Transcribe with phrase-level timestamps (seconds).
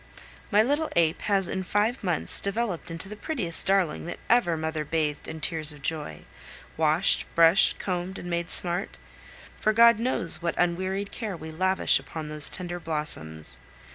[0.49, 4.83] My little ape has in five months developed into the prettiest darling that ever mother
[4.83, 6.23] bathed in tears of joy,
[6.75, 8.97] washed, brushed, combed, and made smart;
[9.59, 13.59] for God knows what unwearied care we lavish upon those tender blossoms!